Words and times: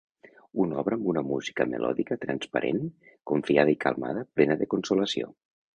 Una 0.63 0.79
obra 0.83 0.97
amb 0.99 1.09
una 1.13 1.23
música 1.33 1.67
melòdica, 1.75 2.19
transparent, 2.25 2.83
confiada 3.35 3.77
i 3.79 3.83
calmada, 3.87 4.29
plena 4.41 4.63
de 4.65 4.75
consolació. 4.75 5.35